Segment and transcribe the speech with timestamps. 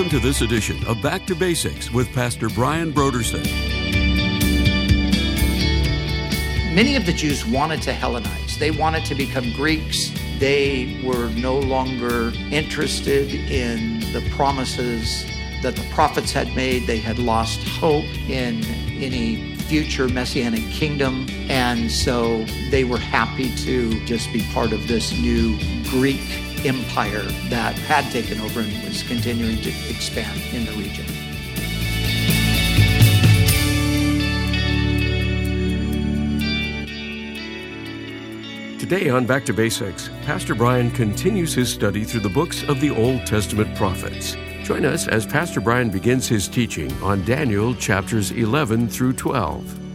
[0.00, 3.44] Welcome to this edition of Back to Basics with Pastor Brian Brodersen.
[6.74, 10.10] Many of the Jews wanted to Hellenize, they wanted to become Greeks.
[10.38, 15.26] They were no longer interested in the promises
[15.62, 16.86] that the prophets had made.
[16.86, 18.64] They had lost hope in
[19.02, 21.26] any future messianic kingdom.
[21.50, 25.58] And so they were happy to just be part of this new
[25.90, 31.06] Greek empire that had taken over and was continuing to expand in the region.
[38.78, 42.90] Today on Back to Basics, Pastor Brian continues his study through the books of the
[42.90, 44.36] Old Testament prophets.
[44.64, 49.89] Join us as Pastor Brian begins his teaching on Daniel chapters 11 through 12.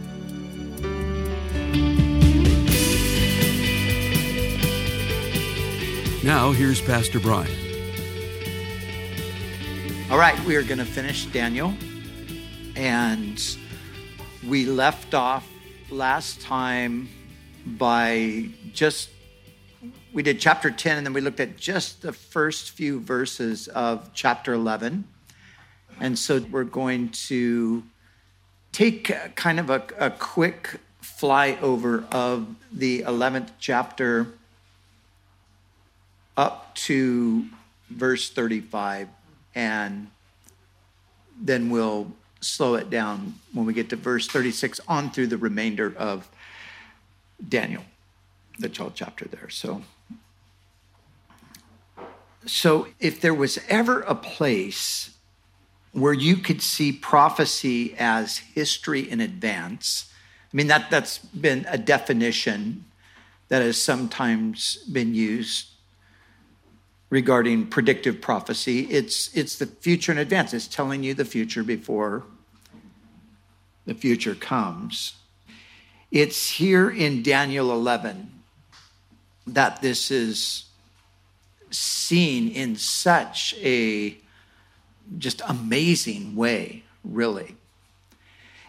[6.25, 7.51] Now, here's Pastor Brian.
[10.09, 11.71] All right, we are going to finish Daniel.
[12.75, 13.39] And
[14.47, 15.47] we left off
[15.91, 17.09] last time
[17.67, 19.09] by just,
[20.13, 24.11] we did chapter 10, and then we looked at just the first few verses of
[24.15, 25.07] chapter 11.
[25.99, 27.83] And so we're going to
[28.71, 34.33] take kind of a, a quick flyover of the 11th chapter
[36.37, 37.45] up to
[37.89, 39.07] verse 35
[39.53, 40.07] and
[41.39, 45.93] then we'll slow it down when we get to verse 36 on through the remainder
[45.97, 46.29] of
[47.47, 47.83] Daniel,
[48.59, 49.49] the 12th chapter there.
[49.49, 49.81] So,
[52.45, 55.11] so if there was ever a place
[55.91, 60.11] where you could see prophecy as history in advance,
[60.53, 62.85] I mean that that's been a definition
[63.47, 65.69] that has sometimes been used
[67.09, 68.81] regarding predictive prophecy.
[68.89, 72.23] It's, it's the future in advance, it's telling you the future before
[73.85, 75.13] the future comes.
[76.11, 78.31] It's here in Daniel 11
[79.47, 80.65] that this is
[81.69, 84.17] seen in such a
[85.17, 87.55] just amazing way, really.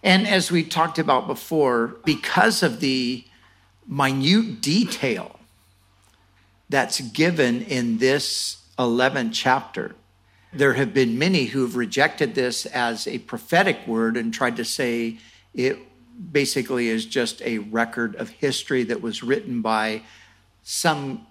[0.02, 3.24] And as we talked about before, because of the
[3.86, 5.35] minute detail
[6.68, 9.94] that's given in this 11th chapter.
[10.52, 14.64] There have been many who have rejected this as a prophetic word and tried to
[14.64, 15.18] say
[15.54, 15.78] it
[16.32, 20.02] basically is just a record of history that was written by
[20.62, 21.26] some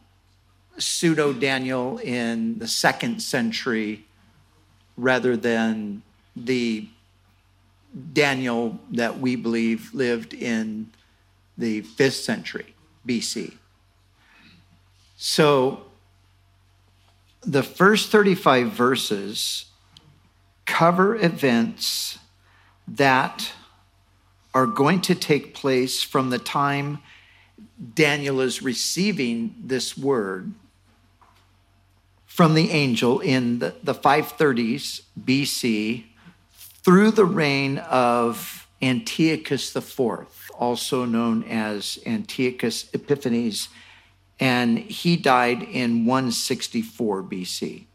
[0.78, 4.06] pseudo Daniel in the second century
[4.98, 6.02] rather than
[6.36, 6.88] the
[8.14, 10.92] Daniel that we believe lived in
[11.58, 12.76] the fifth century
[13.08, 13.54] BC.
[15.28, 15.82] So
[17.42, 19.66] the first 35 verses
[20.68, 22.20] cover events
[22.88, 23.52] that
[24.54, 27.00] are going to take place from the time
[27.96, 30.54] Daniel is receiving this word
[32.28, 36.04] from the angel in the, the 530s BC
[36.54, 43.70] through the reign of Antiochus IV, also known as Antiochus Epiphanes
[44.40, 47.86] and he died in 164 BC.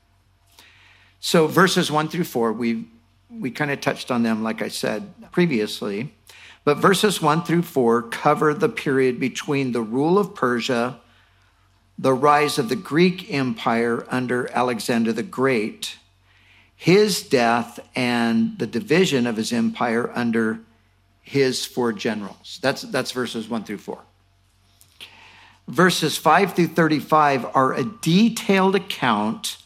[1.21, 2.89] So verses 1 through 4, we
[3.31, 6.13] we kind of touched on them like I said previously,
[6.65, 10.99] but verses 1 through 4 cover the period between the rule of Persia,
[11.97, 15.99] the rise of the Greek Empire under Alexander the Great,
[16.75, 20.61] his death and the division of his empire under
[21.21, 22.59] his four generals.
[22.63, 24.03] That's that's verses 1 through 4
[25.71, 29.59] verses 5 through 35 are a detailed account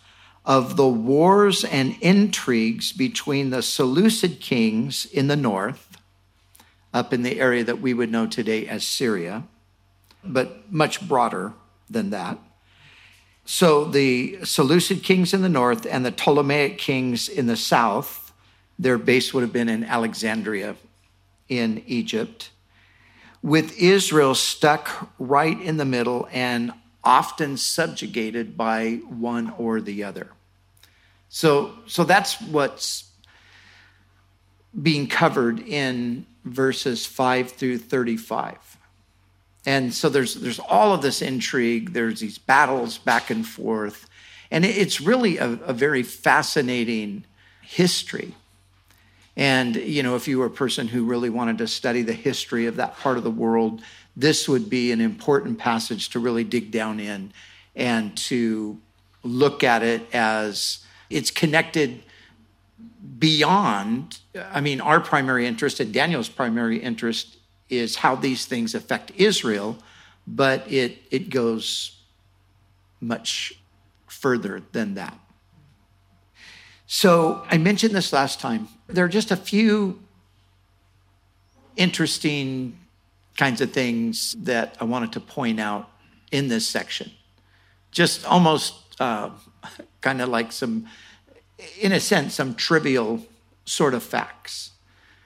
[0.45, 5.97] of the wars and intrigues between the Seleucid kings in the north,
[6.93, 9.45] up in the area that we would know today as Syria,
[10.23, 11.55] but much broader
[11.89, 12.39] than that.
[13.47, 18.33] So the Seleucid kings in the north and the Ptolemaic kings in the south,
[18.79, 20.77] their base would have been in Alexandria
[21.49, 22.51] in Egypt
[23.45, 26.73] with Israel stuck right in the middle and
[27.05, 30.31] often subjugated by one or the other.
[31.29, 33.11] So, so that's what's
[34.81, 38.79] being covered in verses 5 through 35.
[39.67, 44.09] And so there's there's all of this intrigue, there's these battles back and forth.
[44.51, 47.25] And it's really a, a very fascinating
[47.61, 48.35] history.
[49.37, 52.67] And, you know, if you were a person who really wanted to study the history
[52.67, 53.83] of that part of the world,
[54.17, 57.33] this would be an important passage to really dig down in
[57.75, 58.79] and to
[59.25, 62.03] look at it as it's connected
[63.19, 64.19] beyond,
[64.53, 67.37] I mean, our primary interest and Daniel's primary interest
[67.69, 69.79] is how these things affect Israel,
[70.27, 72.01] but it, it goes
[73.01, 73.59] much
[74.07, 75.19] further than that.
[76.87, 78.69] So I mentioned this last time.
[78.87, 80.01] There are just a few
[81.77, 82.79] interesting
[83.37, 85.91] kinds of things that I wanted to point out
[86.31, 87.11] in this section.
[87.91, 89.31] Just almost uh,
[90.01, 90.87] kind of like some,
[91.81, 93.27] in a sense, some trivial
[93.65, 94.73] sort of facts,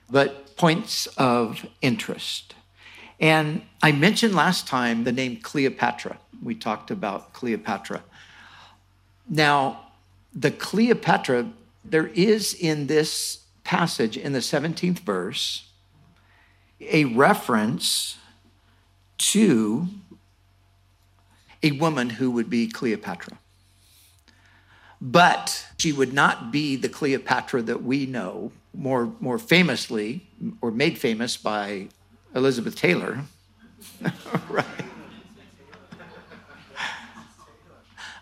[0.09, 2.55] but points of interest.
[3.21, 6.19] And I mentioned last time the name Cleopatra.
[6.43, 8.05] We talked about Cleopatra.
[9.29, 9.87] Now,
[10.33, 11.51] the Cleopatra,
[11.85, 15.69] there is in this passage in the 17th verse
[16.81, 18.17] a reference
[19.19, 19.87] to
[21.63, 23.37] a woman who would be Cleopatra.
[25.03, 30.27] But she would not be the Cleopatra that we know, more, more famously,
[30.63, 31.89] or made famous by
[32.35, 33.21] Elizabeth Taylor.
[34.49, 34.65] right.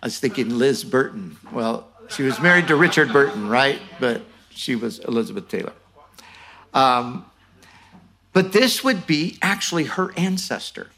[0.02, 1.36] I was thinking Liz Burton.
[1.52, 3.80] Well, she was married to Richard Burton, right?
[4.00, 4.22] But
[4.56, 5.72] she was Elizabeth Taylor.
[6.72, 7.26] Um,
[8.32, 10.90] but this would be actually her ancestor.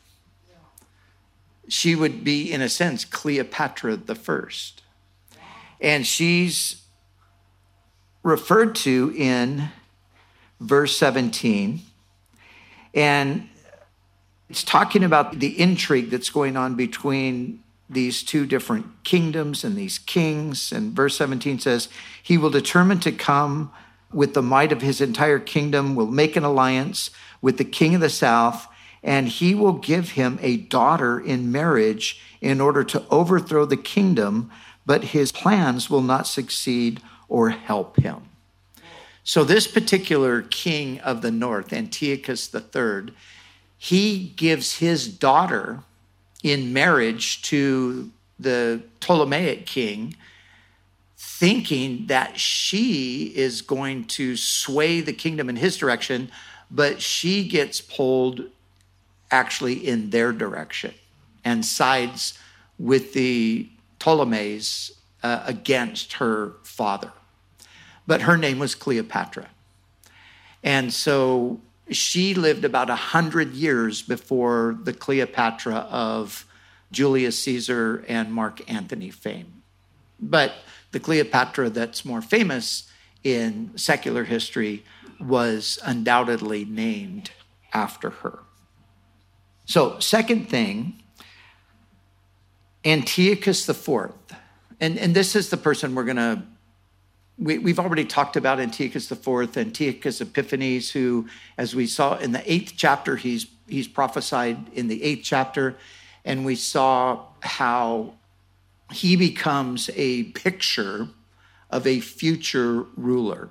[1.68, 4.82] She would be, in a sense, Cleopatra the first.
[5.80, 6.82] And she's
[8.22, 9.68] referred to in
[10.60, 11.80] verse 17.
[12.94, 13.48] And
[14.48, 19.98] it's talking about the intrigue that's going on between these two different kingdoms and these
[19.98, 20.72] kings.
[20.72, 21.88] And verse 17 says,
[22.22, 23.72] He will determine to come
[24.12, 28.00] with the might of his entire kingdom, will make an alliance with the king of
[28.00, 28.66] the south,
[29.02, 34.50] and he will give him a daughter in marriage in order to overthrow the kingdom,
[34.86, 38.22] but his plans will not succeed or help him.
[39.22, 43.12] So, this particular king of the north, Antiochus III,
[43.76, 45.80] he gives his daughter
[46.42, 50.14] in marriage to the Ptolemaic king,
[51.16, 56.30] thinking that she is going to sway the kingdom in his direction,
[56.70, 58.42] but she gets pulled
[59.30, 60.94] actually in their direction
[61.44, 62.38] and sides
[62.78, 63.68] with the
[63.98, 64.92] Ptolemies
[65.22, 67.12] uh, against her father.
[68.06, 69.48] But her name was Cleopatra.
[70.62, 76.46] And so she lived about 100 years before the Cleopatra of
[76.92, 79.62] Julius Caesar and Mark Antony fame.
[80.20, 80.52] But
[80.92, 82.90] the Cleopatra that's more famous
[83.22, 84.84] in secular history
[85.20, 87.30] was undoubtedly named
[87.72, 88.40] after her.
[89.64, 91.02] So, second thing,
[92.84, 94.12] Antiochus IV.
[94.80, 96.42] And, and this is the person we're going to
[97.38, 102.52] we, have already talked about Antiochus IV, Antiochus Epiphanes, who, as we saw in the
[102.52, 105.76] eighth chapter, he's, he's prophesied in the eighth chapter,
[106.24, 108.14] and we saw how
[108.92, 111.08] he becomes a picture
[111.70, 113.50] of a future ruler.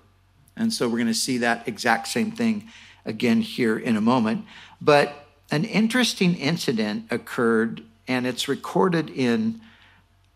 [0.58, 2.70] And so we're going to see that exact same thing
[3.06, 4.46] again here in a moment.
[4.82, 9.62] But an interesting incident occurred, and it's recorded in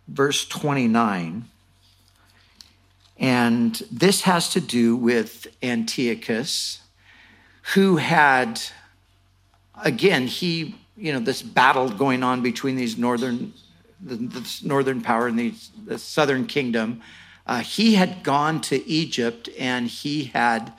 [0.08, 1.50] verse 29
[3.22, 6.82] and this has to do with Antiochus,
[7.76, 8.60] who had,
[9.84, 13.54] again, he, you know, this battle going on between these northern,
[14.02, 17.02] this northern power and these, the southern kingdom.
[17.46, 20.74] Uh, he had gone to Egypt and he had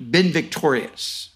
[0.00, 1.30] been victorious.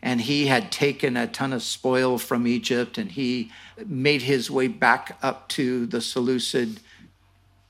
[0.00, 3.50] And he had taken a ton of spoil from Egypt and he
[3.84, 6.80] made his way back up to the Seleucid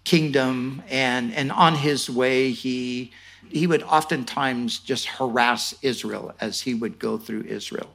[0.04, 3.12] kingdom and and on his way he
[3.48, 7.90] he would oftentimes just harass Israel as he would go through Israel.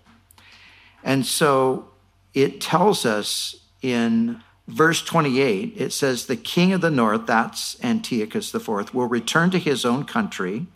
[1.04, 1.90] And so
[2.34, 8.52] it tells us in verse 28, it says, The king of the north, that's Antiochus
[8.52, 10.68] the 4th will return to his own country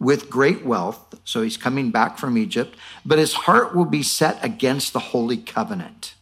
[0.00, 1.14] with great wealth.
[1.24, 5.36] So he's coming back from Egypt, but his heart will be set against the holy
[5.36, 6.13] covenant.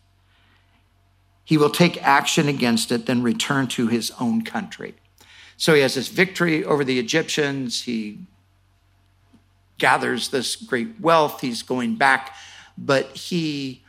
[1.53, 4.95] He will take action against it, then return to his own country.
[5.59, 7.83] So he has this victory over the Egyptians.
[7.83, 8.21] He
[9.77, 11.43] gathers this great wealth.
[11.43, 12.35] He's going back,
[12.79, 13.85] but he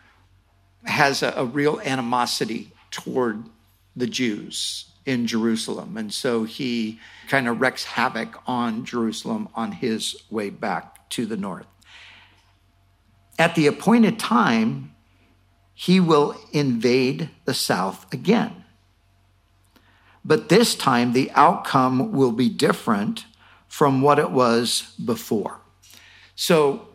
[0.84, 3.46] has a, a real animosity toward
[3.96, 5.96] the Jews in Jerusalem.
[5.96, 11.38] And so he kind of wreaks havoc on Jerusalem on his way back to the
[11.38, 11.68] north.
[13.40, 14.93] At the appointed time,
[15.74, 18.64] he will invade the South again.
[20.26, 23.26] But this time, the outcome will be different,
[23.74, 25.60] from what it was before.
[26.36, 26.90] So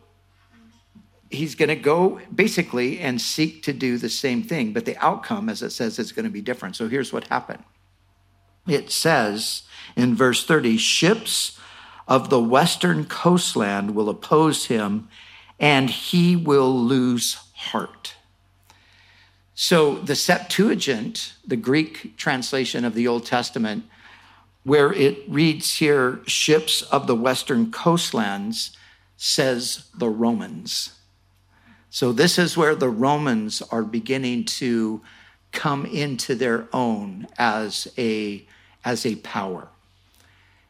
[1.28, 5.48] he's going to go basically and seek to do the same thing, but the outcome,
[5.48, 6.76] as it says, is going to be different.
[6.76, 7.64] So here's what happened
[8.68, 9.64] it says
[9.96, 11.58] in verse 30 ships
[12.06, 15.08] of the western coastland will oppose him,
[15.58, 18.14] and he will lose heart.
[19.60, 23.86] So the Septuagint, the Greek translation of the Old Testament,
[24.62, 28.76] where it reads here, ships of the western coastlands,
[29.16, 30.92] says the Romans.
[31.90, 35.00] So this is where the Romans are beginning to
[35.50, 38.44] come into their own as a,
[38.84, 39.66] as a power.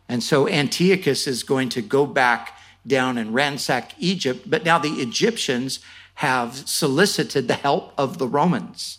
[0.08, 4.94] And so Antiochus is going to go back down and ransack Egypt, but now the
[4.94, 5.80] Egyptians
[6.18, 8.98] have solicited the help of the Romans.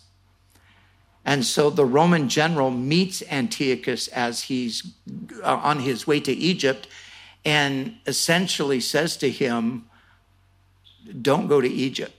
[1.22, 4.94] And so the Roman general meets Antiochus as he's
[5.44, 6.88] uh, on his way to Egypt
[7.44, 9.84] and essentially says to him,
[11.20, 12.14] Don't go to Egypt.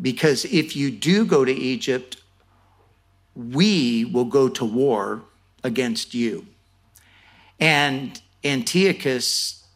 [0.00, 2.16] Because if you do go to Egypt,
[3.36, 5.20] we will go to war
[5.62, 6.46] against you.
[7.60, 9.66] And Antiochus,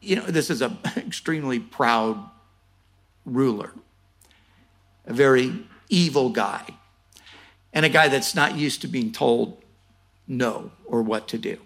[0.00, 2.28] you know, this is an extremely proud
[3.24, 3.72] ruler,
[5.06, 6.62] a very evil guy,
[7.72, 9.62] and a guy that's not used to being told
[10.26, 11.58] no or what to do.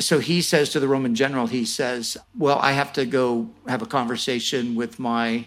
[0.00, 3.82] So he says to the Roman general, he says, Well, I have to go have
[3.82, 5.46] a conversation with my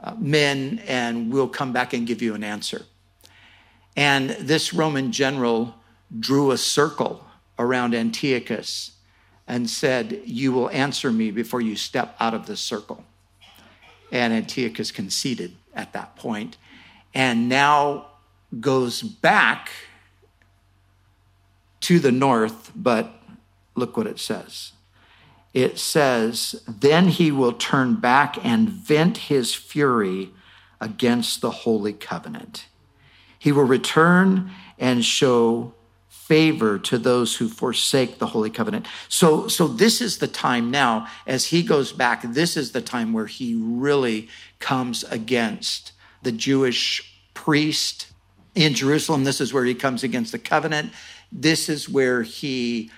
[0.00, 2.82] uh, men, and we'll come back and give you an answer.
[3.96, 5.74] And this Roman general
[6.18, 7.24] drew a circle
[7.58, 8.92] around Antiochus
[9.46, 13.04] and said, You will answer me before you step out of this circle.
[14.10, 16.56] And Antiochus conceded at that point
[17.14, 18.06] and now
[18.60, 19.70] goes back
[21.80, 23.22] to the north, but
[23.74, 24.72] look what it says.
[25.54, 30.30] It says, Then he will turn back and vent his fury
[30.80, 32.66] against the holy covenant.
[33.38, 35.74] He will return and show
[36.28, 38.86] favor to those who forsake the holy covenant.
[39.08, 43.14] So, so this is the time now, as he goes back, this is the time
[43.14, 45.92] where he really comes against
[46.22, 48.12] the Jewish priest
[48.54, 49.24] in Jerusalem.
[49.24, 50.92] This is where he comes against the covenant.
[51.32, 52.90] This is where he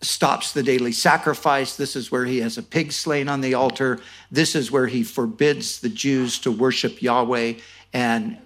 [0.00, 1.76] stops the daily sacrifice.
[1.76, 4.00] This is where he has a pig slain on the altar.
[4.30, 7.54] This is where he forbids the Jews to worship Yahweh
[7.92, 8.38] and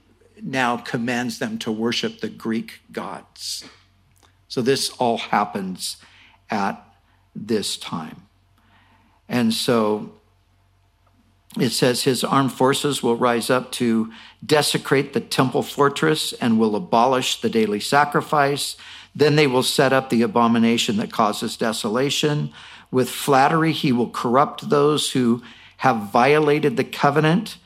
[0.42, 3.64] now commands them to worship the Greek gods.
[4.54, 5.96] So this all happens
[6.48, 6.80] at
[7.34, 8.22] this time.
[9.28, 10.12] And so
[11.58, 14.12] it says his armed forces will rise up to
[14.46, 18.76] desecrate the temple fortress and will abolish the daily sacrifice.
[19.12, 22.52] Then they will set up the abomination that causes desolation.
[22.92, 25.42] With flattery, he will corrupt those who
[25.78, 27.56] have violated the covenant.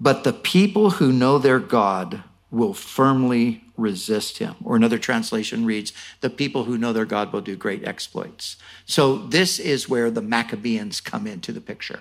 [0.00, 4.54] But the people who know their God will firmly resist him.
[4.64, 8.56] Or another translation reads, the people who know their God will do great exploits.
[8.86, 12.00] So this is where the Maccabees come into the picture.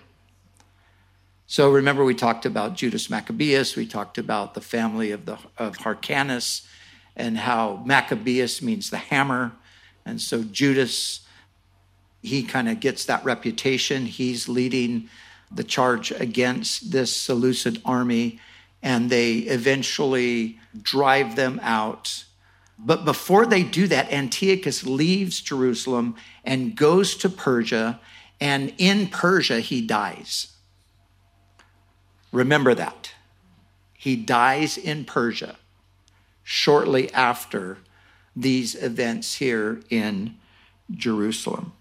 [1.48, 5.77] So remember, we talked about Judas Maccabeus, we talked about the family of, the, of
[5.77, 6.67] Hyrcanus,
[7.15, 9.53] and how Maccabeus means the hammer.
[10.05, 11.21] And so Judas,
[12.21, 14.05] he kind of gets that reputation.
[14.05, 15.09] He's leading
[15.51, 18.39] the charge against this Seleucid army
[18.81, 22.25] and they eventually drive them out.
[22.77, 28.00] But before they do that, Antiochus leaves Jerusalem and goes to Persia,
[28.39, 30.53] and in Persia, he dies.
[32.31, 33.12] Remember that.
[33.93, 35.57] He dies in Persia
[36.43, 37.79] shortly after
[38.36, 40.36] these events here in
[40.89, 41.74] Jerusalem.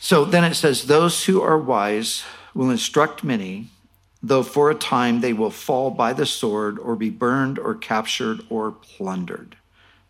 [0.00, 3.68] So then it says, Those who are wise will instruct many
[4.22, 8.40] though for a time they will fall by the sword or be burned or captured
[8.50, 9.56] or plundered.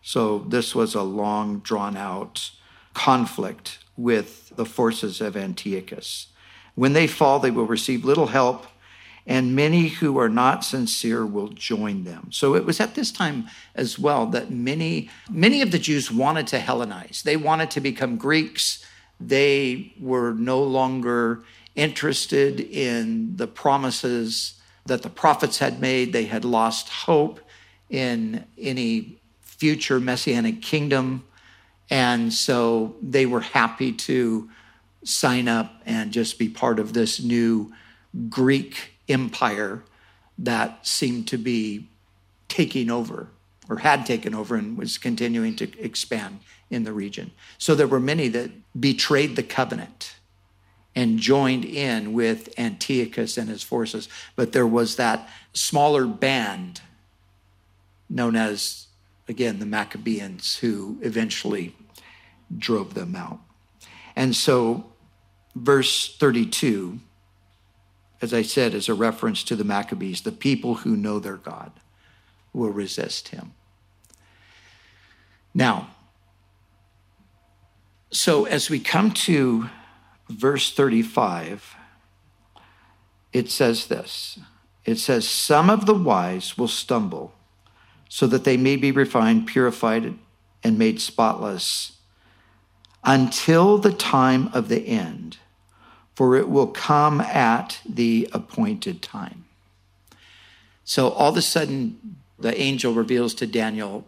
[0.03, 2.51] So this was a long, drawn out
[2.95, 6.29] conflict with the forces of Antiochus.
[6.75, 8.67] When they fall, they will receive little help,
[9.27, 12.29] and many who are not sincere will join them.
[12.31, 16.47] So it was at this time as well that many, many of the Jews wanted
[16.49, 17.23] to Hellenize.
[17.23, 18.85] They wanted to become Greeks.
[19.21, 21.43] They were no longer
[21.79, 24.55] interested in the promises
[24.87, 26.13] that the prophets had made.
[26.13, 27.39] They had lost hope
[27.89, 31.25] in any future messianic kingdom.
[31.89, 34.51] And so they were happy to
[35.05, 37.73] sign up and just be part of this new
[38.29, 39.85] Greek empire
[40.37, 41.89] that seemed to be
[42.49, 43.29] taking over
[43.71, 47.31] or had taken over and was continuing to expand in the region.
[47.57, 50.18] So there were many that betrayed the covenant
[50.99, 54.09] and joined in with Antiochus and his forces.
[54.35, 56.81] But there was that smaller band
[58.11, 58.89] known as,
[59.29, 61.77] again, the Maccabees, who eventually
[62.59, 63.39] drove them out.
[64.17, 64.87] And so,
[65.55, 66.99] verse 32,
[68.21, 71.71] as I said, is a reference to the Maccabees, the people who know their God
[72.53, 73.53] will resist him.
[75.55, 75.91] Now,
[78.11, 79.71] so as we come to
[80.29, 81.77] verse 35,
[83.33, 84.39] it says this
[84.85, 87.35] it says, Some of the wise will stumble,
[88.09, 90.15] so that they may be refined, purified,
[90.65, 91.93] and made spotless
[93.05, 95.37] until the time of the end,
[96.15, 99.45] for it will come at the appointed time.
[100.85, 104.07] So all of a sudden, the angel reveals to Daniel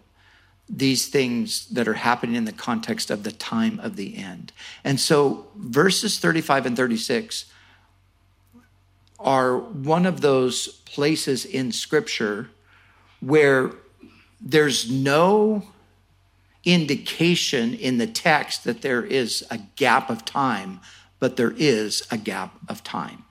[0.73, 4.53] these things that are happening in the context of the time of the end.
[4.85, 7.47] And so verses 35 and 36
[9.19, 12.51] are one of those places in scripture
[13.19, 13.73] where
[14.41, 15.65] there's no
[16.65, 20.81] indication in the text that there is a gap of time,
[21.19, 23.25] but there is a gap of time.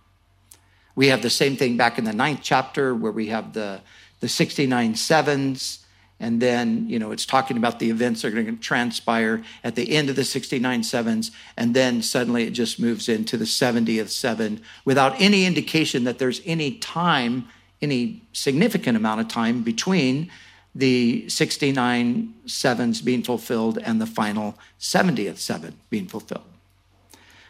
[0.96, 3.82] We have the same thing back in the ninth chapter where we have the,
[4.20, 5.86] the 69 sevens
[6.20, 9.76] and then, you know, it's talking about the events that are going to transpire at
[9.76, 11.32] the end of the 69 sevens.
[11.56, 16.42] And then suddenly it just moves into the 70th seven without any indication that there's
[16.46, 17.48] any time,
[17.82, 20.30] any significant amount of time between
[20.76, 26.44] the 69 sevens being fulfilled and the final 70th seven being fulfilled.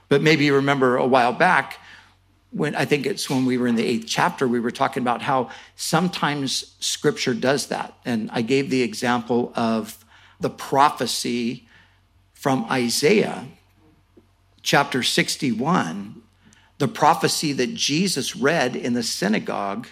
[0.09, 1.79] But maybe you remember a while back,
[2.51, 5.21] when I think it's when we were in the eighth chapter, we were talking about
[5.21, 7.93] how sometimes scripture does that.
[8.05, 10.03] And I gave the example of
[10.39, 11.67] the prophecy
[12.33, 13.45] from Isaiah
[14.61, 16.21] chapter 61,
[16.79, 19.87] the prophecy that Jesus read in the synagogue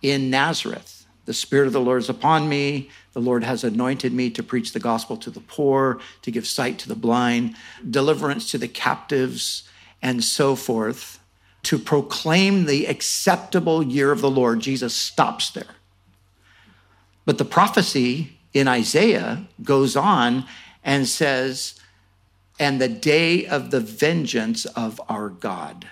[0.00, 1.06] in Nazareth.
[1.24, 2.90] The Spirit of the Lord is upon me.
[3.12, 6.78] The Lord has anointed me to preach the gospel to the poor, to give sight
[6.80, 7.56] to the blind,
[7.88, 9.64] deliverance to the captives,
[10.02, 11.19] and so forth
[11.64, 14.60] to proclaim the acceptable year of the Lord.
[14.60, 15.76] Jesus stops there.
[17.24, 20.46] But the prophecy in Isaiah goes on
[20.82, 21.78] and says,
[22.58, 25.86] and the day of the vengeance of our God.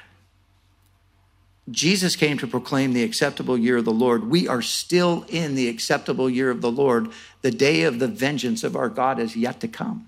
[1.70, 4.30] Jesus came to proclaim the acceptable year of the Lord.
[4.30, 7.10] We are still in the acceptable year of the Lord.
[7.42, 10.06] The day of the vengeance of our God is yet to come.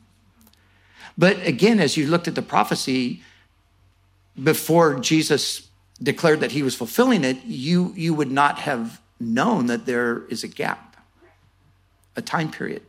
[1.18, 3.23] But again, as you looked at the prophecy,
[4.42, 5.68] before Jesus
[6.03, 10.42] declared that he was fulfilling it, you, you would not have known that there is
[10.42, 10.96] a gap,
[12.16, 12.83] a time period.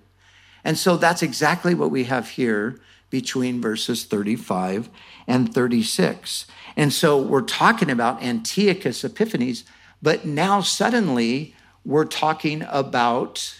[0.63, 4.89] And so that's exactly what we have here between verses 35
[5.27, 6.45] and 36.
[6.77, 9.65] And so we're talking about Antiochus Epiphanes,
[10.01, 13.59] but now suddenly we're talking about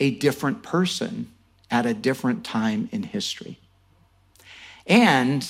[0.00, 1.30] a different person
[1.70, 3.58] at a different time in history.
[4.86, 5.46] And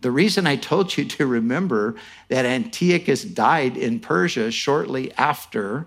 [0.00, 1.94] the reason I told you to remember
[2.28, 5.86] that Antiochus died in Persia shortly after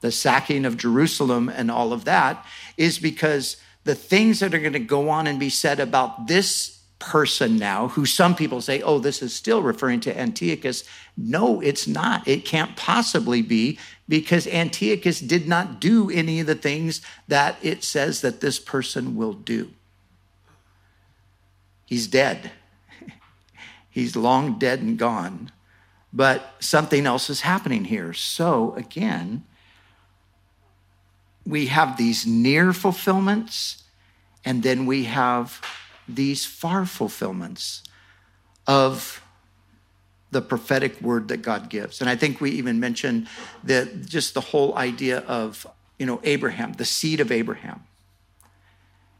[0.00, 2.44] the sacking of Jerusalem and all of that
[2.76, 6.80] is because the things that are going to go on and be said about this
[6.98, 10.84] person now, who some people say, oh, this is still referring to Antiochus.
[11.16, 12.26] No, it's not.
[12.28, 13.78] It can't possibly be
[14.08, 19.16] because Antiochus did not do any of the things that it says that this person
[19.16, 19.70] will do.
[21.86, 22.52] He's dead.
[23.92, 25.52] He's long dead and gone.
[26.14, 28.14] But something else is happening here.
[28.14, 29.44] So, again,
[31.46, 33.84] we have these near fulfillments,
[34.44, 35.60] and then we have
[36.08, 37.82] these far fulfillments
[38.66, 39.22] of
[40.30, 42.00] the prophetic word that God gives.
[42.00, 43.28] And I think we even mentioned
[43.64, 45.66] that just the whole idea of,
[45.98, 47.84] you know, Abraham, the seed of Abraham,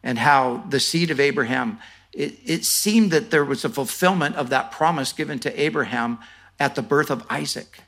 [0.02, 1.78] and how the seed of Abraham
[2.12, 6.18] it, it seemed that there was a fulfillment of that promise given to Abraham
[6.60, 7.80] at the birth of Isaac.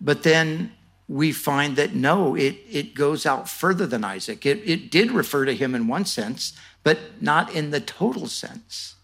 [0.00, 0.72] But then
[1.08, 4.44] we find that no, it, it goes out further than Isaac.
[4.44, 8.96] It, it did refer to him in one sense, but not in the total sense.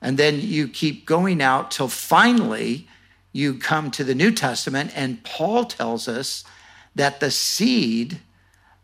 [0.00, 2.88] And then you keep going out till finally
[3.32, 6.44] you come to the New Testament, and Paul tells us
[6.94, 8.20] that the seed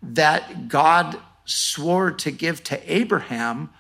[0.03, 3.71] that God swore to give to Abraham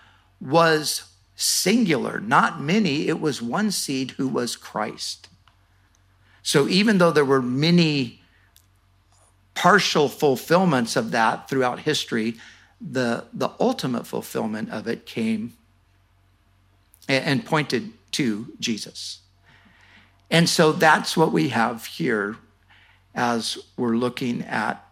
[0.40, 1.05] was
[1.37, 3.09] singular, not many.
[3.09, 5.29] It was one seed who was Christ.
[6.42, 8.20] So even though there were many
[9.61, 12.35] partial fulfillments of that throughout history.
[12.81, 15.53] The, the ultimate fulfillment of it came
[17.07, 19.18] and, and pointed to Jesus.
[20.31, 22.37] And so that's what we have here
[23.14, 24.83] as we're looking at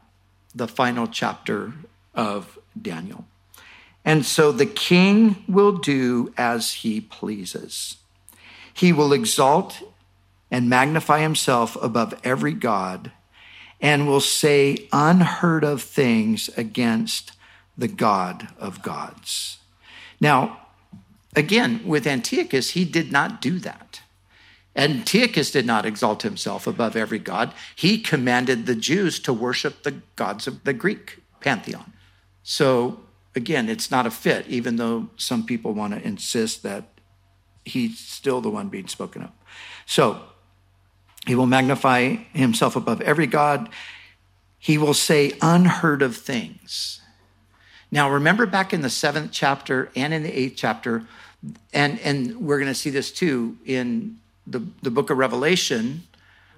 [0.54, 1.72] the final chapter
[2.14, 3.24] of Daniel.
[4.08, 7.98] And so the king will do as he pleases.
[8.72, 9.82] He will exalt
[10.50, 13.12] and magnify himself above every God
[13.82, 17.32] and will say unheard of things against
[17.76, 19.58] the God of gods.
[20.22, 20.58] Now,
[21.36, 24.00] again, with Antiochus, he did not do that.
[24.74, 27.52] Antiochus did not exalt himself above every god.
[27.76, 31.92] He commanded the Jews to worship the gods of the Greek pantheon.
[32.42, 33.00] So,
[33.34, 36.84] again, it's not a fit, even though some people want to insist that
[37.64, 39.30] he's still the one being spoken of.
[39.86, 40.22] So,
[41.26, 43.68] he will magnify himself above every God.
[44.58, 47.00] He will say unheard of things.
[47.90, 51.04] Now, remember back in the seventh chapter and in the eighth chapter,
[51.72, 56.02] and, and we're going to see this too in the, the book of Revelation.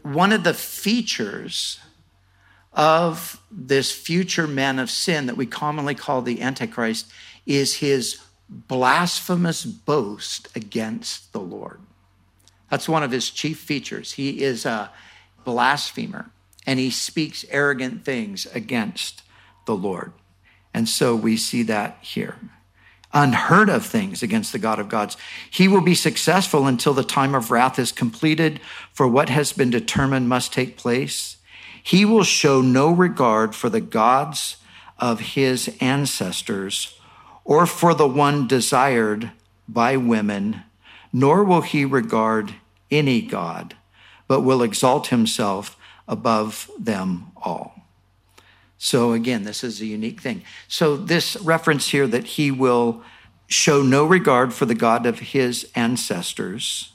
[0.02, 1.80] One of the features
[2.72, 7.10] of this future man of sin that we commonly call the Antichrist
[7.46, 11.80] is his blasphemous boast against the Lord.
[12.70, 14.12] That's one of his chief features.
[14.12, 14.90] He is a
[15.44, 16.30] blasphemer
[16.66, 19.22] and he speaks arrogant things against
[19.66, 20.12] the Lord.
[20.72, 22.36] And so we see that here.
[23.12, 25.16] Unheard of things against the God of gods.
[25.50, 28.60] He will be successful until the time of wrath is completed,
[28.92, 31.38] for what has been determined must take place.
[31.82, 34.56] He will show no regard for the gods
[34.98, 36.98] of his ancestors
[37.44, 39.30] or for the one desired
[39.68, 40.62] by women
[41.12, 42.54] nor will he regard
[42.90, 43.76] any God,
[44.28, 47.74] but will exalt himself above them all.
[48.78, 50.42] So again, this is a unique thing.
[50.66, 53.02] So this reference here that he will
[53.46, 56.92] show no regard for the God of his ancestors.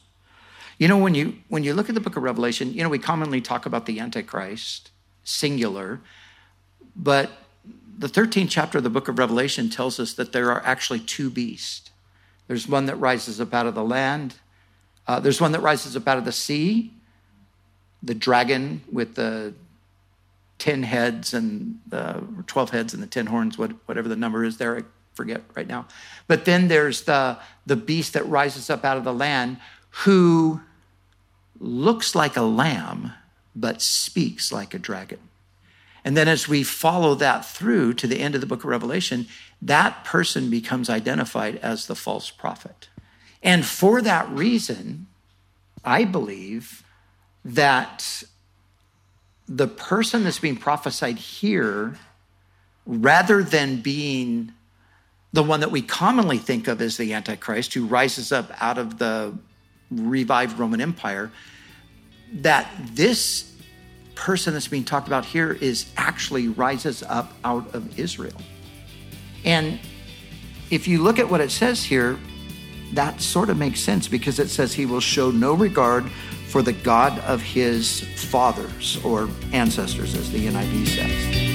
[0.78, 3.00] You know, when you when you look at the book of Revelation, you know, we
[3.00, 4.92] commonly talk about the Antichrist,
[5.24, 6.02] singular,
[6.96, 7.32] but
[7.98, 11.30] the 13th chapter of the book of Revelation tells us that there are actually two
[11.30, 11.92] beasts.
[12.48, 14.36] There's one that rises up out of the land.
[15.08, 16.94] Uh, there's one that rises up out of the sea.
[18.04, 19.54] The dragon with the
[20.60, 24.78] 10 heads and the 12 heads and the 10 horns, whatever the number is there,
[24.78, 24.84] I
[25.14, 25.88] forget right now.
[26.28, 29.58] But then there's the, the beast that rises up out of the land
[30.04, 30.60] who
[31.58, 33.14] looks like a lamb,
[33.56, 35.20] but speaks like a dragon.
[36.04, 39.28] And then as we follow that through to the end of the book of Revelation,
[39.62, 42.90] that person becomes identified as the false prophet.
[43.42, 45.08] And for that reason,
[45.84, 46.84] I believe
[47.46, 48.24] that
[49.48, 51.98] the person that's being prophesied here,
[52.86, 54.52] rather than being
[55.32, 58.98] the one that we commonly think of as the Antichrist, who rises up out of
[58.98, 59.38] the
[59.92, 61.32] revived Roman Empire,
[62.34, 63.54] that this
[64.16, 68.42] person that's being talked about here is actually rises up out of Israel.
[69.44, 69.80] And
[70.72, 72.18] if you look at what it says here,
[72.94, 76.10] that sort of makes sense because it says he will show no regard
[76.48, 81.55] for the God of his fathers or ancestors, as the NIV says.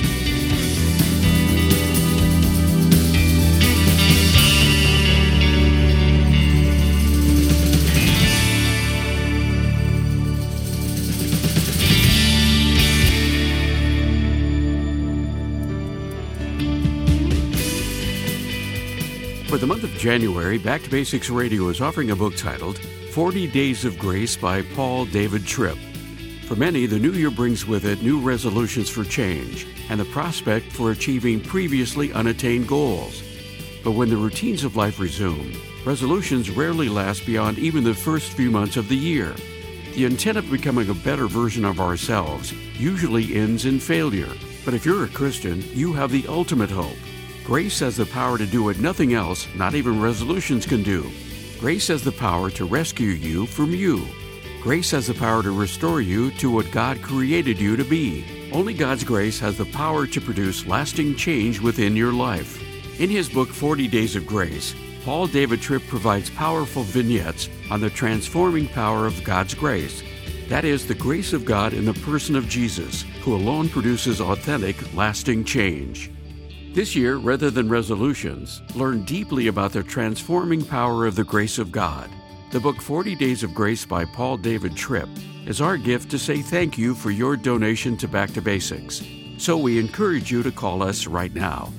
[19.60, 22.78] The month of January, Back to Basics Radio is offering a book titled
[23.12, 25.76] 40 Days of Grace by Paul David Tripp.
[26.46, 30.72] For many, the new year brings with it new resolutions for change and the prospect
[30.72, 33.22] for achieving previously unattained goals.
[33.84, 38.50] But when the routines of life resume, resolutions rarely last beyond even the first few
[38.50, 39.34] months of the year.
[39.94, 44.32] The intent of becoming a better version of ourselves usually ends in failure.
[44.64, 46.96] But if you're a Christian, you have the ultimate hope
[47.50, 51.10] Grace has the power to do what nothing else, not even resolutions, can do.
[51.58, 54.06] Grace has the power to rescue you from you.
[54.62, 58.24] Grace has the power to restore you to what God created you to be.
[58.52, 62.62] Only God's grace has the power to produce lasting change within your life.
[63.00, 67.90] In his book 40 Days of Grace, Paul David Tripp provides powerful vignettes on the
[67.90, 70.04] transforming power of God's grace.
[70.48, 74.94] That is, the grace of God in the person of Jesus, who alone produces authentic,
[74.94, 76.12] lasting change.
[76.72, 81.72] This year, rather than resolutions, learn deeply about the transforming power of the grace of
[81.72, 82.08] God.
[82.52, 85.08] The book 40 Days of Grace by Paul David Tripp
[85.46, 89.02] is our gift to say thank you for your donation to Back to Basics.
[89.36, 91.72] So we encourage you to call us right now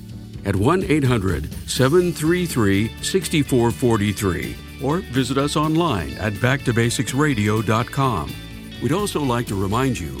[0.44, 8.32] at 1 800 733 6443 or visit us online at backtobasicsradio.com.
[8.82, 10.20] We'd also like to remind you